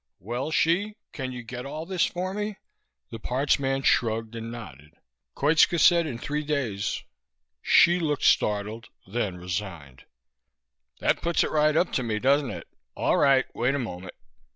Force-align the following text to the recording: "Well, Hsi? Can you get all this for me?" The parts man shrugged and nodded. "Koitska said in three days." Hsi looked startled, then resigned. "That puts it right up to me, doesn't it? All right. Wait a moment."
"Well, 0.17 0.49
Hsi? 0.49 0.95
Can 1.13 1.31
you 1.31 1.43
get 1.43 1.63
all 1.63 1.85
this 1.85 2.07
for 2.07 2.33
me?" 2.33 2.55
The 3.11 3.19
parts 3.19 3.59
man 3.59 3.83
shrugged 3.83 4.35
and 4.35 4.51
nodded. 4.51 4.95
"Koitska 5.35 5.77
said 5.77 6.07
in 6.07 6.17
three 6.17 6.43
days." 6.43 7.03
Hsi 7.61 7.99
looked 7.99 8.23
startled, 8.23 8.87
then 9.05 9.37
resigned. 9.37 10.05
"That 11.01 11.21
puts 11.21 11.43
it 11.43 11.51
right 11.51 11.77
up 11.77 11.93
to 11.93 12.01
me, 12.01 12.17
doesn't 12.17 12.49
it? 12.49 12.67
All 12.95 13.17
right. 13.17 13.45
Wait 13.53 13.75
a 13.75 13.77
moment." 13.77 14.15